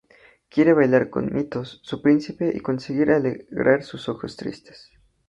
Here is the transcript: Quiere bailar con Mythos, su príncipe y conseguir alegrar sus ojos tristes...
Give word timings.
Quiere 0.49 0.73
bailar 0.73 1.11
con 1.11 1.31
Mythos, 1.31 1.79
su 1.83 2.01
príncipe 2.01 2.51
y 2.55 2.59
conseguir 2.61 3.11
alegrar 3.11 3.83
sus 3.83 4.09
ojos 4.09 4.35
tristes... 4.35 4.89